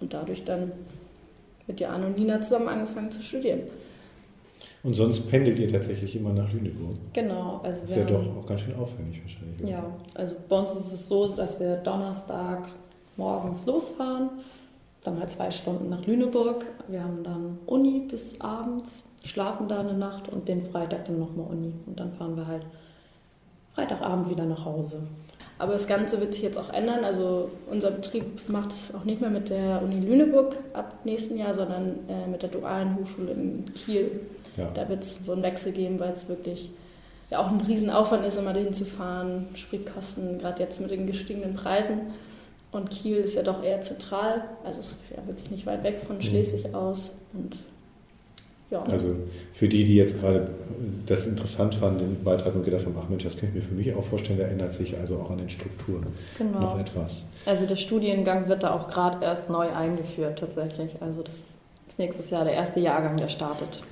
und 0.00 0.14
dadurch 0.14 0.44
dann 0.44 0.70
mit 1.66 1.80
Jan 1.80 2.04
und 2.04 2.16
Nina 2.16 2.40
zusammen 2.40 2.68
angefangen 2.68 3.10
zu 3.10 3.20
studieren. 3.22 3.62
Und 4.84 4.94
sonst 4.94 5.28
pendelt 5.28 5.58
ihr 5.58 5.68
tatsächlich 5.68 6.14
immer 6.14 6.32
nach 6.32 6.52
Lüneburg? 6.52 6.94
Genau. 7.12 7.60
Also 7.64 7.80
das 7.80 7.90
ist 7.90 7.96
ja 7.96 8.04
doch 8.04 8.24
auch 8.36 8.46
ganz 8.46 8.60
schön 8.60 8.76
aufwendig 8.76 9.20
wahrscheinlich. 9.20 9.68
Ja, 9.68 9.84
also 10.14 10.36
bei 10.48 10.60
uns 10.60 10.70
ist 10.70 10.92
es 10.92 11.08
so, 11.08 11.34
dass 11.34 11.58
wir 11.58 11.76
Donnerstag 11.78 12.68
morgens 13.16 13.66
losfahren, 13.66 14.30
dann 15.04 15.18
halt 15.20 15.30
zwei 15.30 15.50
Stunden 15.50 15.88
nach 15.88 16.06
Lüneburg. 16.06 16.64
Wir 16.88 17.02
haben 17.02 17.22
dann 17.22 17.58
Uni 17.66 18.00
bis 18.00 18.40
abends, 18.40 19.04
schlafen 19.24 19.68
da 19.68 19.80
eine 19.80 19.94
Nacht 19.94 20.28
und 20.28 20.48
den 20.48 20.62
Freitag 20.62 21.06
dann 21.06 21.18
nochmal 21.18 21.46
Uni. 21.48 21.72
Und 21.86 21.98
dann 21.98 22.12
fahren 22.12 22.36
wir 22.36 22.46
halt 22.46 22.66
Freitagabend 23.74 24.30
wieder 24.30 24.44
nach 24.44 24.64
Hause. 24.64 25.02
Aber 25.58 25.72
das 25.72 25.86
Ganze 25.86 26.20
wird 26.20 26.34
sich 26.34 26.42
jetzt 26.42 26.58
auch 26.58 26.72
ändern. 26.72 27.04
Also 27.04 27.50
unser 27.70 27.90
Betrieb 27.90 28.48
macht 28.48 28.72
es 28.72 28.94
auch 28.94 29.04
nicht 29.04 29.20
mehr 29.20 29.30
mit 29.30 29.48
der 29.48 29.82
Uni 29.82 30.00
Lüneburg 30.00 30.56
ab 30.74 30.98
nächsten 31.04 31.36
Jahr, 31.38 31.54
sondern 31.54 32.00
äh, 32.08 32.26
mit 32.26 32.42
der 32.42 32.50
Dualen 32.50 32.96
Hochschule 32.96 33.32
in 33.32 33.72
Kiel. 33.74 34.20
Ja. 34.56 34.70
Da 34.74 34.88
wird 34.88 35.02
es 35.02 35.24
so 35.24 35.32
einen 35.32 35.42
Wechsel 35.42 35.72
geben, 35.72 35.98
weil 35.98 36.12
es 36.12 36.28
wirklich 36.28 36.72
ja 37.30 37.38
auch 37.38 37.50
ein 37.50 37.60
Riesenaufwand 37.60 38.24
ist, 38.26 38.36
immer 38.36 38.52
dahin 38.52 38.72
zu 38.72 38.84
fahren, 38.84 39.48
Spritkosten, 39.54 40.38
gerade 40.38 40.62
jetzt 40.62 40.80
mit 40.80 40.90
den 40.90 41.06
gestiegenen 41.06 41.54
Preisen. 41.54 42.00
Und 42.76 42.90
Kiel 42.90 43.16
ist 43.16 43.34
ja 43.34 43.42
doch 43.42 43.62
eher 43.62 43.80
zentral, 43.80 44.44
also 44.62 44.80
ist 44.80 44.96
ja 45.10 45.26
wirklich 45.26 45.50
nicht 45.50 45.64
weit 45.64 45.82
weg 45.82 45.98
von 45.98 46.16
mhm. 46.16 46.20
Schleswig 46.20 46.74
aus. 46.74 47.12
Und 47.32 47.56
ja. 48.70 48.82
Also 48.82 49.14
für 49.54 49.66
die, 49.66 49.84
die 49.84 49.94
jetzt 49.94 50.20
gerade 50.20 50.50
das 51.06 51.26
interessant 51.26 51.76
fanden, 51.76 52.00
den 52.00 52.24
Beitrag 52.24 52.54
und 52.54 52.64
gedacht 52.64 52.84
haben, 52.84 52.94
ach 53.00 53.08
Mensch, 53.08 53.24
das 53.24 53.38
kann 53.38 53.48
ich 53.48 53.54
mir 53.54 53.62
für 53.62 53.74
mich 53.74 53.94
auch 53.94 54.02
vorstellen, 54.04 54.38
da 54.38 54.44
ändert 54.44 54.74
sich 54.74 54.94
also 54.98 55.16
auch 55.16 55.30
an 55.30 55.38
den 55.38 55.48
Strukturen 55.48 56.08
genau. 56.36 56.60
noch 56.60 56.78
etwas. 56.78 57.24
Also 57.46 57.64
der 57.64 57.76
Studiengang 57.76 58.48
wird 58.48 58.62
da 58.62 58.74
auch 58.74 58.88
gerade 58.88 59.24
erst 59.24 59.48
neu 59.48 59.72
eingeführt 59.72 60.38
tatsächlich. 60.38 60.90
Also 61.00 61.22
das 61.22 61.36
ist 61.88 61.98
nächstes 61.98 62.28
Jahr 62.28 62.44
der 62.44 62.54
erste 62.54 62.80
Jahrgang, 62.80 63.16
der 63.16 63.30
startet. 63.30 63.82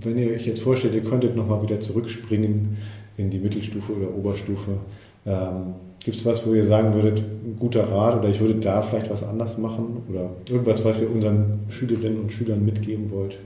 Wenn 0.00 0.18
ihr 0.18 0.32
euch 0.32 0.46
jetzt 0.46 0.62
vorstellt, 0.62 0.94
ihr 0.94 1.04
könntet 1.04 1.36
nochmal 1.36 1.62
wieder 1.62 1.78
zurückspringen 1.78 2.78
in 3.16 3.30
die 3.30 3.38
Mittelstufe 3.38 3.92
oder 3.92 4.12
Oberstufe, 4.16 4.78
ähm, 5.26 5.74
Gibt 6.04 6.16
es 6.16 6.26
was, 6.26 6.46
wo 6.46 6.54
ihr 6.54 6.64
sagen 6.64 6.94
würdet, 6.94 7.18
ein 7.18 7.56
guter 7.58 7.88
Rat 7.90 8.18
oder 8.18 8.28
ich 8.28 8.40
würde 8.40 8.56
da 8.56 8.82
vielleicht 8.82 9.10
was 9.10 9.22
anders 9.22 9.56
machen 9.58 10.02
oder 10.08 10.30
irgendwas, 10.48 10.84
was 10.84 11.00
ihr 11.00 11.10
unseren 11.10 11.60
Schülerinnen 11.68 12.20
und 12.20 12.32
Schülern 12.32 12.64
mitgeben 12.64 13.10
wollt? 13.10 13.38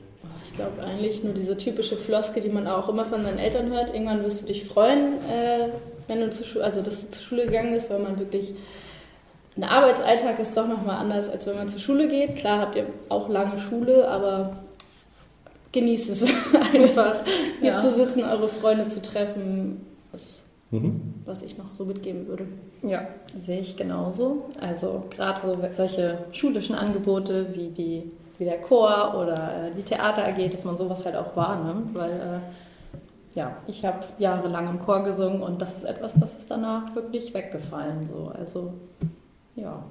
Ich 0.44 0.54
glaube 0.54 0.82
eigentlich 0.82 1.22
nur 1.22 1.34
diese 1.34 1.56
typische 1.56 1.96
Floske, 1.96 2.40
die 2.40 2.48
man 2.48 2.66
auch 2.66 2.88
immer 2.88 3.04
von 3.04 3.22
seinen 3.22 3.38
Eltern 3.38 3.70
hört. 3.70 3.92
Irgendwann 3.92 4.24
wirst 4.24 4.42
du 4.42 4.46
dich 4.46 4.64
freuen, 4.64 5.14
äh, 5.30 5.68
wenn 6.06 6.20
du 6.20 6.30
zur 6.30 6.46
Schule, 6.46 6.64
also 6.64 6.80
dass 6.82 7.06
du 7.06 7.10
zur 7.10 7.22
Schule 7.22 7.46
gegangen 7.46 7.74
bist, 7.74 7.90
weil 7.90 7.98
man 7.98 8.18
wirklich 8.18 8.54
ein 9.56 9.64
Arbeitsalltag 9.64 10.38
ist 10.38 10.56
doch 10.56 10.68
nochmal 10.68 10.96
anders, 10.96 11.28
als 11.28 11.46
wenn 11.46 11.56
man 11.56 11.68
zur 11.68 11.80
Schule 11.80 12.08
geht. 12.08 12.36
Klar 12.36 12.60
habt 12.60 12.76
ihr 12.76 12.86
auch 13.08 13.28
lange 13.28 13.58
Schule, 13.58 14.06
aber 14.08 14.58
genießt 15.72 16.10
es 16.10 16.22
einfach, 16.72 17.16
hier 17.60 17.72
ja. 17.72 17.80
zu 17.80 17.90
sitzen, 17.90 18.22
eure 18.22 18.48
Freunde 18.48 18.88
zu 18.88 19.00
treffen. 19.00 19.80
Mhm. 20.70 21.14
was 21.24 21.42
ich 21.42 21.56
noch 21.58 21.74
so 21.74 21.84
mitgeben 21.84 22.26
würde. 22.26 22.46
Ja, 22.82 23.06
sehe 23.38 23.60
ich 23.60 23.76
genauso. 23.76 24.46
Also 24.60 25.04
gerade 25.10 25.40
so 25.40 25.56
solche 25.70 26.18
schulischen 26.32 26.74
Angebote 26.74 27.54
wie 27.54 27.68
die 27.68 28.10
wie 28.38 28.44
der 28.44 28.60
Chor 28.60 29.14
oder 29.14 29.68
äh, 29.68 29.70
die 29.74 29.82
Theater 29.82 30.26
AG, 30.26 30.50
dass 30.50 30.64
man 30.64 30.76
sowas 30.76 31.04
halt 31.04 31.16
auch 31.16 31.34
wahrnimmt, 31.36 31.94
weil 31.94 32.10
äh, 32.12 33.38
ja, 33.38 33.56
ich 33.66 33.84
habe 33.84 34.00
jahrelang 34.18 34.68
im 34.68 34.78
Chor 34.78 35.04
gesungen 35.04 35.42
und 35.42 35.60
das 35.60 35.76
ist 35.78 35.84
etwas, 35.84 36.14
das 36.14 36.36
ist 36.36 36.50
danach 36.50 36.94
wirklich 36.94 37.32
weggefallen. 37.32 38.06
So. 38.06 38.32
Also 38.34 38.74
ja. 39.54 39.82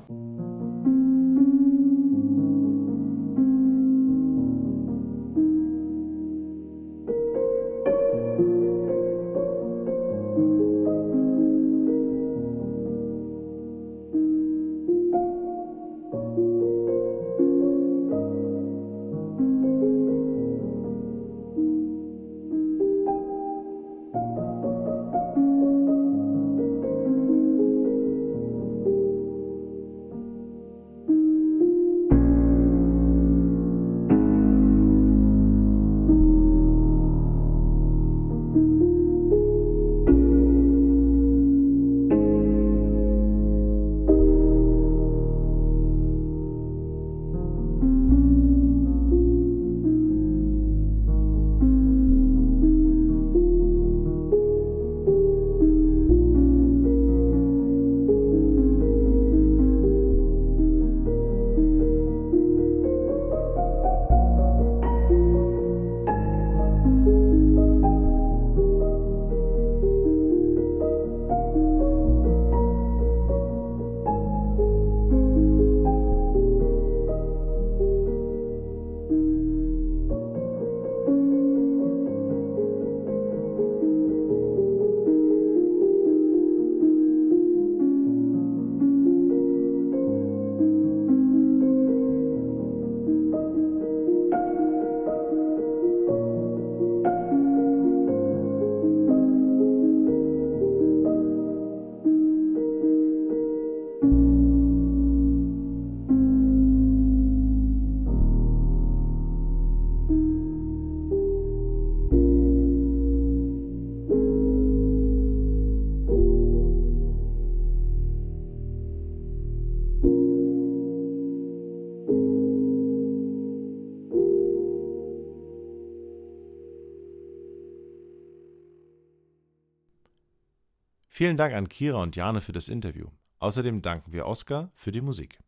Vielen 131.26 131.38
Dank 131.38 131.56
an 131.56 131.68
Kira 131.68 132.04
und 132.04 132.16
Jane 132.16 132.40
für 132.40 132.52
das 132.52 132.70
Interview. 132.70 133.08
Außerdem 133.40 133.82
danken 133.82 134.14
wir 134.14 134.28
Oskar 134.28 134.70
für 134.76 134.92
die 134.92 135.02
Musik. 135.02 135.40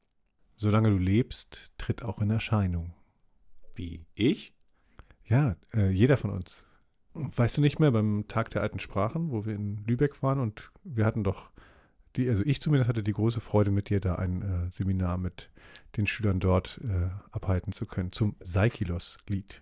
Solange 0.55 0.89
du 0.89 0.98
lebst, 0.98 1.72
tritt 1.77 2.01
auch 2.01 2.19
in 2.19 2.31
Erscheinung. 2.31 2.96
Wie 3.75 4.07
ich? 4.15 4.55
Ja, 5.25 5.55
äh, 5.75 5.91
jeder 5.91 6.17
von 6.17 6.31
uns. 6.31 6.65
Weißt 7.13 7.57
du 7.57 7.62
nicht 7.62 7.79
mehr 7.79 7.91
beim 7.91 8.25
Tag 8.27 8.50
der 8.50 8.63
alten 8.63 8.79
Sprachen, 8.79 9.29
wo 9.29 9.46
wir 9.46 9.53
in 9.53 9.84
Lübeck 9.86 10.24
waren 10.24 10.39
und 10.39 10.72
wir 10.84 11.05
hatten 11.05 11.24
doch, 11.24 11.51
die, 12.15 12.27
also 12.27 12.41
ich 12.43 12.60
zumindest 12.60 12.89
hatte 12.89 13.03
die 13.03 13.13
große 13.13 13.39
Freude 13.39 13.69
mit 13.69 13.91
dir 13.91 14.00
da 14.00 14.15
ein 14.15 14.41
äh, 14.41 14.72
Seminar 14.72 15.19
mit 15.19 15.51
den 15.96 16.07
Schülern 16.07 16.39
dort 16.39 16.81
äh, 16.86 17.12
abhalten 17.29 17.72
zu 17.72 17.86
können 17.86 18.12
zum 18.12 18.36
Saikilos-Lied. 18.39 19.62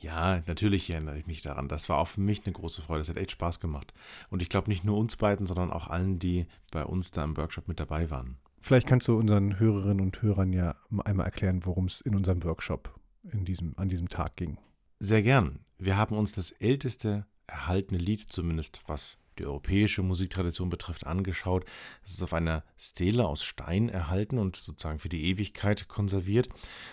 Ja, 0.00 0.42
natürlich 0.46 0.88
erinnere 0.90 1.18
ich 1.18 1.26
mich 1.26 1.42
daran. 1.42 1.68
Das 1.68 1.88
war 1.88 1.98
auch 1.98 2.08
für 2.08 2.20
mich 2.20 2.46
eine 2.46 2.52
große 2.52 2.82
Freude. 2.82 3.00
Das 3.00 3.08
hat 3.08 3.16
echt 3.16 3.32
Spaß 3.32 3.58
gemacht. 3.58 3.92
Und 4.30 4.42
ich 4.42 4.48
glaube 4.48 4.70
nicht 4.70 4.84
nur 4.84 4.96
uns 4.96 5.16
beiden, 5.16 5.46
sondern 5.46 5.72
auch 5.72 5.88
allen, 5.88 6.18
die 6.18 6.46
bei 6.70 6.84
uns 6.84 7.10
da 7.10 7.24
im 7.24 7.36
Workshop 7.36 7.66
mit 7.66 7.80
dabei 7.80 8.10
waren. 8.10 8.38
Vielleicht 8.60 8.86
kannst 8.86 9.08
du 9.08 9.18
unseren 9.18 9.58
Hörerinnen 9.58 10.00
und 10.00 10.22
Hörern 10.22 10.52
ja 10.52 10.76
einmal 11.04 11.26
erklären, 11.26 11.64
worum 11.64 11.86
es 11.86 12.00
in 12.00 12.14
unserem 12.14 12.42
Workshop 12.44 12.94
in 13.32 13.44
diesem, 13.44 13.74
an 13.76 13.88
diesem 13.88 14.08
Tag 14.08 14.36
ging. 14.36 14.58
Sehr 15.00 15.22
gern. 15.22 15.60
Wir 15.78 15.96
haben 15.96 16.16
uns 16.16 16.32
das 16.32 16.50
älteste 16.52 17.26
erhaltene 17.46 17.98
Lied, 17.98 18.30
zumindest 18.32 18.82
was 18.86 19.18
die 19.38 19.46
europäische 19.46 20.02
Musiktradition 20.02 20.68
betrifft, 20.68 21.06
angeschaut. 21.06 21.64
Es 22.04 22.12
ist 22.12 22.22
auf 22.22 22.34
einer 22.34 22.64
Stele 22.76 23.26
aus 23.26 23.44
Stein 23.44 23.88
erhalten 23.88 24.38
und 24.38 24.56
sozusagen 24.56 24.98
für 24.98 25.08
die 25.08 25.26
Ewigkeit 25.26 25.88
konserviert. 25.88 26.48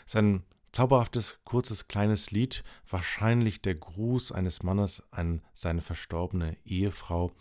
Es 0.05 0.13
ist 0.13 0.15
ein 0.15 0.43
Zauberhaftes, 0.75 1.39
kurzes, 1.45 1.87
kleines 1.87 2.31
Lied, 2.31 2.65
wahrscheinlich 2.89 3.61
der 3.61 3.75
Gruß 3.75 4.33
eines 4.33 4.61
Mannes 4.61 5.01
an 5.09 5.41
seine 5.53 5.79
verstorbene 5.79 6.57
Ehefrau. 6.65 7.31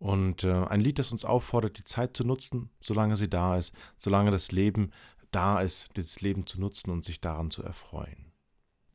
Und 0.00 0.42
äh, 0.42 0.64
ein 0.64 0.80
Lied, 0.80 0.98
das 0.98 1.12
uns 1.12 1.24
auffordert, 1.24 1.78
die 1.78 1.84
Zeit 1.84 2.16
zu 2.16 2.24
nutzen, 2.24 2.70
solange 2.80 3.14
sie 3.14 3.30
da 3.30 3.56
ist, 3.56 3.72
solange 3.98 4.32
das 4.32 4.50
Leben 4.50 4.90
da 5.30 5.60
ist, 5.60 5.96
dieses 5.96 6.22
Leben 6.22 6.44
zu 6.44 6.60
nutzen 6.60 6.90
und 6.90 7.04
sich 7.04 7.20
daran 7.20 7.52
zu 7.52 7.62
erfreuen. 7.62 8.32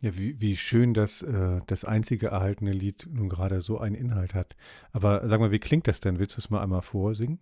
Ja, 0.02 0.18
wie, 0.18 0.38
wie 0.42 0.58
schön, 0.58 0.94
dass 0.94 1.22
äh, 1.22 1.62
das 1.68 1.86
einzige 1.86 2.28
erhaltene 2.28 2.74
Lied 2.74 3.08
nun 3.10 3.30
gerade 3.30 3.62
so 3.62 3.80
einen 3.80 3.96
Inhalt 3.96 4.34
hat. 4.34 4.58
Aber 4.92 5.26
sag 5.30 5.40
mal, 5.40 5.52
wie 5.52 5.60
klingt 5.60 5.88
das 5.88 6.02
denn? 6.02 6.20
Willst 6.20 6.36
du 6.36 6.42
es 6.42 6.50
mal 6.50 6.62
einmal 6.62 6.82
vorsingen? 6.82 7.40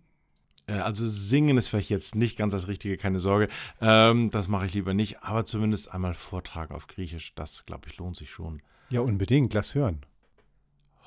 Äh, 0.66 0.74
also 0.74 1.08
singen 1.08 1.56
ist 1.56 1.68
vielleicht 1.68 1.90
jetzt 1.90 2.14
nicht 2.14 2.36
ganz 2.36 2.52
das 2.52 2.68
Richtige, 2.68 2.96
keine 2.96 3.20
Sorge. 3.20 3.48
Ähm, 3.80 4.30
das 4.30 4.48
mache 4.48 4.66
ich 4.66 4.74
lieber 4.74 4.94
nicht, 4.94 5.22
aber 5.22 5.44
zumindest 5.44 5.92
einmal 5.92 6.14
vortragen 6.14 6.74
auf 6.74 6.86
Griechisch, 6.86 7.34
das 7.34 7.64
glaube 7.66 7.88
ich 7.88 7.96
lohnt 7.98 8.16
sich 8.16 8.30
schon. 8.30 8.62
Ja, 8.90 9.00
unbedingt, 9.00 9.54
lass 9.54 9.74
hören. 9.74 10.04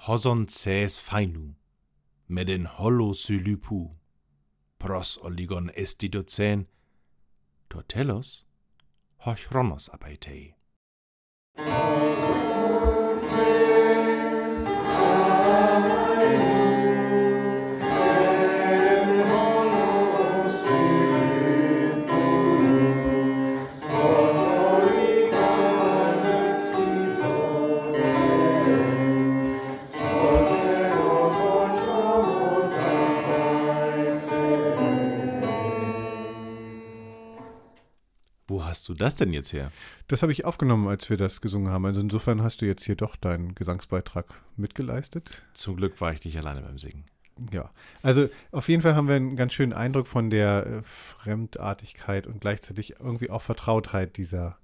Hoson 0.08 0.48
ces 0.48 1.00
fainu, 1.00 1.56
meden 2.28 2.78
hollo 2.78 3.14
sylypu, 3.14 3.92
pros 4.78 5.18
oligon 5.22 5.70
estidocen, 5.70 6.68
tortellos, 7.68 8.46
hochronos 9.26 9.90
abaitei. 9.90 10.56
Du 38.90 38.94
das 38.94 39.16
denn 39.16 39.34
jetzt 39.34 39.54
her? 39.54 39.72
Das 40.08 40.22
habe 40.22 40.32
ich 40.32 40.46
aufgenommen, 40.46 40.88
als 40.88 41.10
wir 41.10 41.18
das 41.18 41.42
gesungen 41.42 41.72
haben. 41.72 41.86
Also 41.86 42.02
insofern 42.02 42.44
hast 42.44 42.62
du 42.62 42.66
jetzt 42.66 42.84
hier 42.84 42.96
doch 42.96 43.16
deinen 43.16 43.56
Gesangsbeitrag 43.56 44.26
mitgeleistet. 44.58 45.44
Zum 45.54 45.78
Glück 45.78 46.02
war 46.02 46.14
ich 46.14 46.24
nicht 46.26 46.38
alleine 46.38 46.62
beim 46.62 46.78
Singen. 46.80 47.06
Ja, 47.52 47.70
also 48.02 48.28
auf 48.52 48.68
jeden 48.68 48.82
Fall 48.82 48.96
haben 48.96 49.08
wir 49.08 49.16
einen 49.16 49.36
ganz 49.36 49.54
schönen 49.54 49.72
Eindruck 49.74 50.08
von 50.08 50.30
der 50.30 50.66
äh, 50.66 50.82
Fremdartigkeit 50.84 52.28
und 52.28 52.42
gleichzeitig 52.42 53.00
irgendwie 53.00 53.30
auch 53.30 53.42
Vertrautheit 53.42 54.18
dieser 54.18 54.58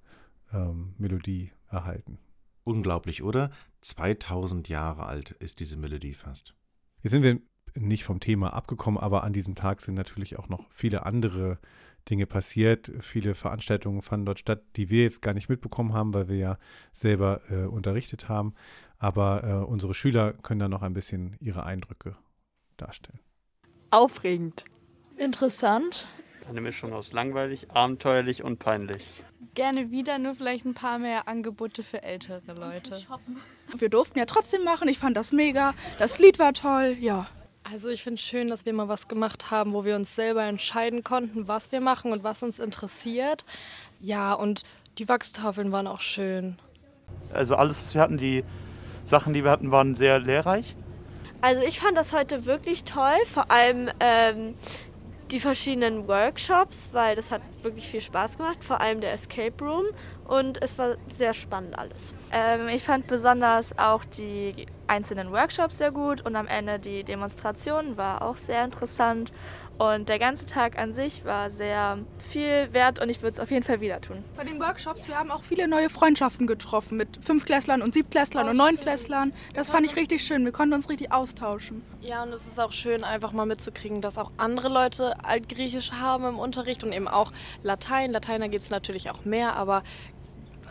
ähm, 0.52 0.94
Melodie 0.98 1.52
erhalten. 1.70 2.18
Unglaublich, 2.64 3.22
oder? 3.22 3.50
2000 3.80 4.68
Jahre 4.68 5.06
alt 5.06 5.30
ist 5.30 5.60
diese 5.60 5.76
Melodie 5.76 6.14
fast. 6.14 6.54
Jetzt 7.02 7.12
sind 7.12 7.22
wir 7.22 7.40
nicht 7.74 8.04
vom 8.04 8.20
Thema 8.20 8.52
abgekommen, 8.52 8.98
aber 8.98 9.24
an 9.24 9.32
diesem 9.32 9.54
Tag 9.54 9.80
sind 9.80 9.94
natürlich 9.94 10.38
auch 10.38 10.48
noch 10.48 10.70
viele 10.70 11.06
andere 11.06 11.58
Dinge 12.08 12.26
passiert. 12.26 12.90
Viele 13.00 13.34
Veranstaltungen 13.34 14.02
fanden 14.02 14.26
dort 14.26 14.38
statt, 14.38 14.62
die 14.76 14.90
wir 14.90 15.02
jetzt 15.02 15.22
gar 15.22 15.34
nicht 15.34 15.48
mitbekommen 15.48 15.92
haben, 15.92 16.14
weil 16.14 16.28
wir 16.28 16.36
ja 16.36 16.58
selber 16.92 17.40
äh, 17.50 17.64
unterrichtet 17.64 18.28
haben. 18.28 18.54
Aber 18.98 19.44
äh, 19.44 19.70
unsere 19.70 19.94
Schüler 19.94 20.32
können 20.32 20.60
da 20.60 20.68
noch 20.68 20.82
ein 20.82 20.94
bisschen 20.94 21.36
ihre 21.40 21.64
Eindrücke 21.64 22.16
darstellen. 22.76 23.20
Aufregend. 23.90 24.64
Interessant. 25.16 26.08
Eine 26.48 26.60
Mischung 26.60 26.92
aus 26.92 27.12
langweilig, 27.12 27.70
abenteuerlich 27.72 28.44
und 28.44 28.58
peinlich. 28.58 29.24
Gerne 29.54 29.90
wieder, 29.90 30.18
nur 30.18 30.34
vielleicht 30.34 30.64
ein 30.64 30.74
paar 30.74 30.98
mehr 30.98 31.26
Angebote 31.26 31.82
für 31.82 32.02
ältere 32.02 32.52
Leute. 32.54 33.04
Wir 33.76 33.88
durften 33.88 34.18
ja 34.18 34.26
trotzdem 34.26 34.62
machen. 34.62 34.86
Ich 34.88 34.98
fand 34.98 35.16
das 35.16 35.32
mega. 35.32 35.74
Das 35.98 36.18
Lied 36.18 36.38
war 36.38 36.52
toll. 36.52 36.96
Ja. 37.00 37.26
Also 37.72 37.88
ich 37.88 38.04
finde 38.04 38.20
es 38.20 38.22
schön, 38.22 38.48
dass 38.48 38.64
wir 38.64 38.72
mal 38.72 38.86
was 38.88 39.08
gemacht 39.08 39.50
haben, 39.50 39.72
wo 39.72 39.84
wir 39.84 39.96
uns 39.96 40.14
selber 40.14 40.44
entscheiden 40.44 41.02
konnten, 41.02 41.48
was 41.48 41.72
wir 41.72 41.80
machen 41.80 42.12
und 42.12 42.22
was 42.22 42.42
uns 42.44 42.60
interessiert. 42.60 43.44
Ja, 44.00 44.34
und 44.34 44.62
die 44.98 45.08
Wachstafeln 45.08 45.72
waren 45.72 45.88
auch 45.88 46.00
schön. 46.00 46.58
Also 47.32 47.56
alles, 47.56 47.80
was 47.82 47.94
wir 47.94 48.02
hatten, 48.02 48.18
die 48.18 48.44
Sachen, 49.04 49.32
die 49.34 49.42
wir 49.42 49.50
hatten, 49.50 49.72
waren 49.72 49.96
sehr 49.96 50.20
lehrreich. 50.20 50.76
Also 51.40 51.62
ich 51.62 51.80
fand 51.80 51.96
das 51.96 52.12
heute 52.12 52.46
wirklich 52.46 52.84
toll, 52.84 53.18
vor 53.32 53.50
allem 53.50 53.90
ähm, 54.00 54.54
die 55.30 55.40
verschiedenen 55.40 56.06
Workshops, 56.06 56.90
weil 56.92 57.16
das 57.16 57.30
hat 57.30 57.42
wirklich 57.62 57.88
viel 57.88 58.00
Spaß 58.00 58.36
gemacht, 58.36 58.62
vor 58.62 58.80
allem 58.80 59.00
der 59.00 59.12
Escape 59.12 59.52
Room 59.60 59.86
und 60.26 60.62
es 60.62 60.78
war 60.78 60.96
sehr 61.14 61.34
spannend 61.34 61.78
alles. 61.78 62.12
Ähm, 62.32 62.68
ich 62.68 62.84
fand 62.84 63.06
besonders 63.06 63.76
auch 63.78 64.04
die 64.04 64.66
einzelnen 64.86 65.32
Workshops 65.32 65.78
sehr 65.78 65.90
gut 65.90 66.24
und 66.24 66.36
am 66.36 66.46
Ende 66.46 66.78
die 66.78 67.02
Demonstration 67.02 67.96
war 67.96 68.22
auch 68.22 68.36
sehr 68.36 68.64
interessant 68.64 69.32
und 69.78 70.08
der 70.08 70.18
ganze 70.18 70.46
Tag 70.46 70.78
an 70.78 70.94
sich 70.94 71.24
war 71.24 71.50
sehr 71.50 71.98
viel 72.30 72.72
wert 72.72 72.98
und 72.98 73.10
ich 73.10 73.20
würde 73.20 73.34
es 73.34 73.40
auf 73.40 73.50
jeden 73.50 73.62
Fall 73.62 73.80
wieder 73.80 74.00
tun. 74.00 74.24
Bei 74.34 74.44
den 74.44 74.58
Workshops, 74.58 75.06
wir 75.06 75.18
haben 75.18 75.30
auch 75.30 75.42
viele 75.42 75.68
neue 75.68 75.90
Freundschaften 75.90 76.46
getroffen 76.46 76.96
mit 76.96 77.18
Fünfklässlern 77.20 77.82
und 77.82 77.92
Siebtklässlern 77.92 78.48
und 78.48 78.56
Neunklässlern. 78.56 79.34
Das 79.52 79.68
fand 79.68 79.84
ich 79.84 79.96
richtig 79.96 80.24
schön. 80.24 80.44
Wir 80.46 80.52
konnten 80.52 80.74
uns 80.74 80.88
richtig 80.88 81.12
austauschen. 81.12 81.82
Ja, 82.00 82.22
und 82.22 82.32
es 82.32 82.46
ist 82.46 82.58
auch 82.58 82.72
schön, 82.72 83.04
einfach 83.04 83.32
mal 83.32 83.44
mitzukriegen, 83.44 84.00
dass 84.00 84.16
auch 84.16 84.30
andere 84.38 84.68
Leute 84.68 85.22
Altgriechisch 85.24 85.92
haben 85.92 86.24
im 86.24 86.38
Unterricht 86.38 86.82
und 86.82 86.92
eben 86.92 87.08
auch 87.08 87.32
Latein. 87.62 88.12
Lateiner 88.12 88.48
gibt 88.48 88.64
es 88.64 88.70
natürlich 88.70 89.10
auch 89.10 89.26
mehr, 89.26 89.56
aber 89.56 89.82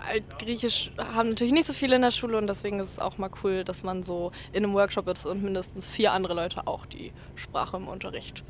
Altgriechisch 0.07 0.91
haben 0.97 1.29
natürlich 1.29 1.53
nicht 1.53 1.67
so 1.67 1.73
viele 1.73 1.95
in 1.95 2.01
der 2.01 2.11
Schule 2.11 2.37
und 2.37 2.47
deswegen 2.47 2.79
ist 2.79 2.93
es 2.93 2.99
auch 2.99 3.17
mal 3.17 3.29
cool, 3.43 3.63
dass 3.63 3.83
man 3.83 4.01
so 4.01 4.31
in 4.51 4.63
einem 4.63 4.73
Workshop 4.73 5.07
ist 5.09 5.25
und 5.25 5.43
mindestens 5.43 5.87
vier 5.87 6.11
andere 6.11 6.33
Leute 6.33 6.67
auch 6.67 6.85
die 6.85 7.11
Sprache 7.35 7.77
im 7.77 7.87
Unterricht 7.87 8.43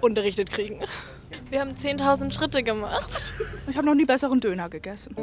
unterrichtet 0.00 0.50
kriegen. 0.50 0.80
Wir 1.50 1.60
haben 1.60 1.70
10.000 1.70 2.32
Schritte 2.32 2.62
gemacht. 2.62 3.10
Ich 3.68 3.76
habe 3.76 3.86
noch 3.86 3.94
nie 3.94 4.04
besseren 4.04 4.40
Döner 4.40 4.68
gegessen. 4.68 5.14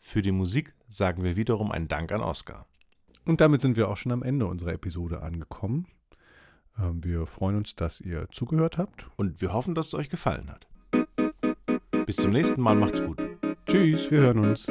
Für 0.00 0.22
die 0.22 0.32
Musik 0.32 0.74
sagen 0.88 1.24
wir 1.24 1.36
wiederum 1.36 1.70
einen 1.70 1.88
Dank 1.88 2.10
an 2.10 2.22
Oskar. 2.22 2.66
Und 3.26 3.42
damit 3.42 3.60
sind 3.60 3.76
wir 3.76 3.88
auch 3.88 3.98
schon 3.98 4.12
am 4.12 4.22
Ende 4.22 4.46
unserer 4.46 4.72
Episode 4.72 5.22
angekommen. 5.22 5.88
Ähm, 6.78 7.04
wir 7.04 7.26
freuen 7.26 7.56
uns, 7.56 7.74
dass 7.74 8.00
ihr 8.00 8.26
zugehört 8.30 8.78
habt. 8.78 9.10
Und 9.16 9.42
wir 9.42 9.52
hoffen, 9.52 9.74
dass 9.74 9.88
es 9.88 9.94
euch 9.94 10.08
gefallen 10.08 10.50
hat. 10.50 10.66
Bis 12.06 12.16
zum 12.16 12.30
nächsten 12.30 12.62
Mal, 12.62 12.76
macht's 12.76 13.02
gut. 13.02 13.20
Tschüss, 13.66 14.10
wir 14.10 14.20
hören 14.20 14.38
uns. 14.38 14.70